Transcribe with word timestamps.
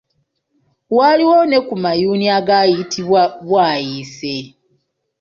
Waliwo 0.97 1.37
ne 1.49 1.57
ku 1.67 1.75
mayuuni 1.83 2.25
agayitibwa 2.37 3.21
Bwayiise. 3.45 4.35